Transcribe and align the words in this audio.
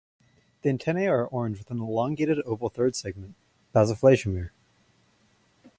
The 0.63 0.69
antennae 0.69 1.05
are 1.05 1.27
orange 1.27 1.59
with 1.59 1.69
an 1.69 1.79
elongated 1.79 2.39
oval 2.39 2.69
third 2.69 2.95
segment 2.95 3.35
(basoflageomere). 3.75 4.49